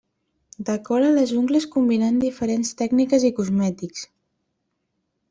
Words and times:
Decora 0.67 1.11
les 1.17 1.33
ungles 1.41 1.67
combinant 1.75 2.17
diferents 2.23 2.71
tècniques 2.79 3.27
i 3.29 3.31
cosmètics. 3.41 4.07